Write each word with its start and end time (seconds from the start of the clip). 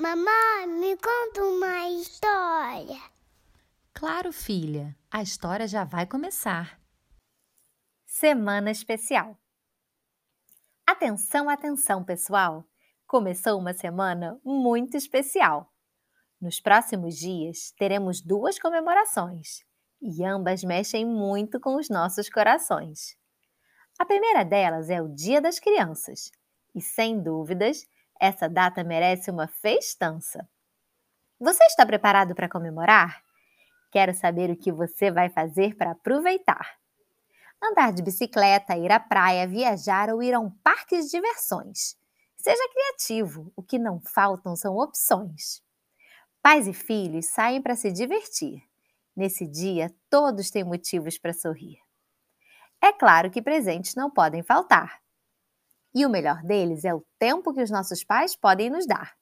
Mamãe, 0.00 0.66
me 0.66 0.96
conta 0.96 1.44
uma 1.44 1.90
história. 1.90 2.98
Claro, 3.92 4.32
filha, 4.32 4.96
a 5.10 5.20
história 5.20 5.68
já 5.68 5.84
vai 5.84 6.06
começar. 6.06 6.80
Semana 8.06 8.70
Especial. 8.70 9.36
Atenção, 10.86 11.50
atenção, 11.50 12.02
pessoal! 12.02 12.64
Começou 13.06 13.58
uma 13.58 13.74
semana 13.74 14.40
muito 14.42 14.96
especial. 14.96 15.70
Nos 16.40 16.58
próximos 16.62 17.14
dias 17.18 17.70
teremos 17.76 18.22
duas 18.22 18.58
comemorações 18.58 19.66
e 20.00 20.24
ambas 20.24 20.64
mexem 20.64 21.04
muito 21.04 21.60
com 21.60 21.76
os 21.76 21.90
nossos 21.90 22.30
corações. 22.30 23.18
A 23.98 24.06
primeira 24.06 24.44
delas 24.44 24.88
é 24.88 25.02
o 25.02 25.14
Dia 25.14 25.42
das 25.42 25.60
Crianças 25.60 26.32
e, 26.74 26.80
sem 26.80 27.22
dúvidas, 27.22 27.86
essa 28.20 28.48
data 28.48 28.84
merece 28.84 29.30
uma 29.30 29.48
festança. 29.48 30.46
Você 31.40 31.64
está 31.64 31.86
preparado 31.86 32.34
para 32.34 32.50
comemorar? 32.50 33.22
Quero 33.90 34.14
saber 34.14 34.50
o 34.50 34.56
que 34.56 34.70
você 34.70 35.10
vai 35.10 35.30
fazer 35.30 35.74
para 35.74 35.92
aproveitar. 35.92 36.78
Andar 37.62 37.92
de 37.92 38.02
bicicleta, 38.02 38.76
ir 38.76 38.92
à 38.92 39.00
praia, 39.00 39.48
viajar 39.48 40.10
ou 40.10 40.22
ir 40.22 40.34
a 40.34 40.38
um 40.38 40.50
parque 40.50 41.00
de 41.00 41.10
diversões. 41.10 41.96
Seja 42.36 42.68
criativo, 42.72 43.50
o 43.56 43.62
que 43.62 43.78
não 43.78 44.00
faltam 44.00 44.54
são 44.54 44.76
opções. 44.76 45.62
Pais 46.42 46.66
e 46.68 46.72
filhos 46.72 47.26
saem 47.26 47.60
para 47.60 47.76
se 47.76 47.90
divertir. 47.90 48.62
Nesse 49.16 49.46
dia, 49.46 49.94
todos 50.08 50.50
têm 50.50 50.64
motivos 50.64 51.18
para 51.18 51.34
sorrir. 51.34 51.78
É 52.82 52.92
claro 52.92 53.30
que 53.30 53.42
presentes 53.42 53.94
não 53.94 54.10
podem 54.10 54.42
faltar. 54.42 55.00
E 55.94 56.06
o 56.06 56.10
melhor 56.10 56.42
deles 56.42 56.84
é 56.84 56.94
o 56.94 57.04
tempo 57.18 57.52
que 57.52 57.62
os 57.62 57.70
nossos 57.70 58.04
pais 58.04 58.36
podem 58.36 58.70
nos 58.70 58.86
dar. 58.86 59.14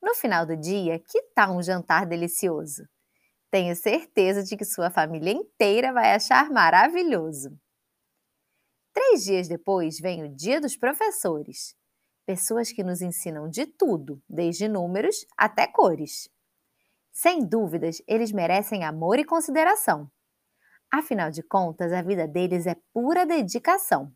No 0.00 0.14
final 0.14 0.44
do 0.46 0.56
dia, 0.56 0.98
que 0.98 1.22
tal 1.34 1.56
um 1.56 1.62
jantar 1.62 2.06
delicioso? 2.06 2.82
Tenho 3.50 3.76
certeza 3.76 4.42
de 4.42 4.56
que 4.56 4.64
sua 4.64 4.90
família 4.90 5.32
inteira 5.32 5.92
vai 5.92 6.14
achar 6.14 6.50
maravilhoso. 6.50 7.50
Três 8.92 9.24
dias 9.24 9.48
depois 9.48 9.98
vem 9.98 10.24
o 10.24 10.34
Dia 10.34 10.60
dos 10.60 10.76
Professores. 10.76 11.74
Pessoas 12.26 12.72
que 12.72 12.84
nos 12.84 13.00
ensinam 13.00 13.48
de 13.48 13.66
tudo, 13.66 14.22
desde 14.28 14.68
números 14.68 15.26
até 15.36 15.66
cores. 15.66 16.28
Sem 17.12 17.46
dúvidas, 17.46 18.00
eles 18.06 18.32
merecem 18.32 18.84
amor 18.84 19.18
e 19.18 19.24
consideração. 19.24 20.10
Afinal 20.90 21.30
de 21.30 21.42
contas, 21.42 21.92
a 21.92 22.02
vida 22.02 22.26
deles 22.26 22.66
é 22.66 22.76
pura 22.92 23.26
dedicação. 23.26 24.12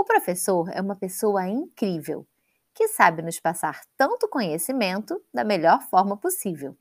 O 0.00 0.04
professor 0.04 0.70
é 0.72 0.80
uma 0.80 0.96
pessoa 0.96 1.46
incrível, 1.46 2.26
que 2.74 2.88
sabe 2.88 3.20
nos 3.20 3.38
passar 3.38 3.82
tanto 3.98 4.30
conhecimento 4.30 5.22
da 5.30 5.44
melhor 5.44 5.82
forma 5.90 6.16
possível. 6.16 6.74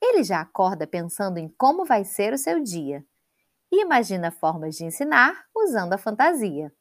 Ele 0.00 0.22
já 0.22 0.40
acorda 0.40 0.86
pensando 0.86 1.38
em 1.38 1.48
como 1.48 1.84
vai 1.84 2.04
ser 2.04 2.32
o 2.32 2.38
seu 2.38 2.62
dia 2.62 3.04
e 3.72 3.82
imagina 3.82 4.30
formas 4.30 4.76
de 4.76 4.84
ensinar 4.84 5.46
usando 5.52 5.94
a 5.94 5.98
fantasia. 5.98 6.72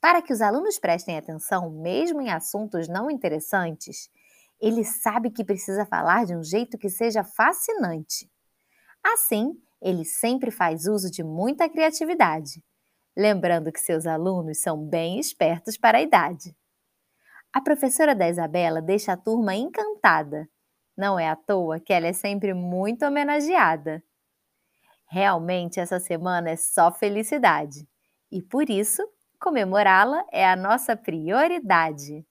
Para 0.00 0.22
que 0.22 0.32
os 0.32 0.40
alunos 0.40 0.78
prestem 0.78 1.18
atenção, 1.18 1.68
mesmo 1.72 2.20
em 2.20 2.30
assuntos 2.30 2.86
não 2.86 3.10
interessantes, 3.10 4.08
ele 4.60 4.84
sabe 4.84 5.32
que 5.32 5.44
precisa 5.44 5.84
falar 5.84 6.24
de 6.24 6.36
um 6.36 6.44
jeito 6.44 6.78
que 6.78 6.88
seja 6.88 7.24
fascinante. 7.24 8.30
Assim, 9.02 9.60
ele 9.82 10.04
sempre 10.04 10.52
faz 10.52 10.86
uso 10.86 11.10
de 11.10 11.24
muita 11.24 11.68
criatividade 11.68 12.62
lembrando 13.18 13.72
que 13.72 13.80
seus 13.80 14.06
alunos 14.06 14.58
são 14.58 14.78
bem 14.78 15.18
espertos 15.18 15.76
para 15.76 15.98
a 15.98 16.02
idade. 16.02 16.56
A 17.52 17.60
professora 17.60 18.14
da 18.14 18.28
Isabela 18.28 18.80
deixa 18.80 19.12
a 19.12 19.16
turma 19.16 19.56
encantada. 19.56 20.48
Não 20.96 21.18
é 21.18 21.28
à 21.28 21.34
toa 21.34 21.80
que 21.80 21.92
ela 21.92 22.06
é 22.06 22.12
sempre 22.12 22.54
muito 22.54 23.04
homenageada. 23.04 24.00
Realmente, 25.08 25.80
essa 25.80 25.98
semana 25.98 26.50
é 26.50 26.56
só 26.56 26.92
felicidade 26.92 27.88
e 28.30 28.40
por 28.40 28.70
isso, 28.70 29.02
comemorá-la 29.40 30.24
é 30.30 30.48
a 30.48 30.54
nossa 30.54 30.96
prioridade. 30.96 32.24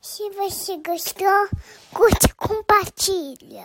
Se 0.00 0.30
você 0.30 0.76
gostou, 0.78 1.48
curte 1.92 2.26
e 2.26 2.34
compartilha. 2.34 3.60